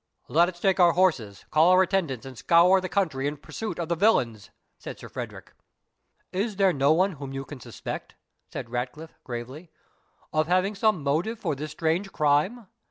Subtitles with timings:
[0.27, 3.87] "Let us take our horses, call our attendants, and scour the country in pursuit of
[3.87, 5.53] the villains," said Sir Frederick.
[6.31, 8.15] "Is there no one whom you can suspect,"
[8.51, 9.69] said Ratcliffe, gravely,
[10.33, 12.65] "of having some motive for this strange crime?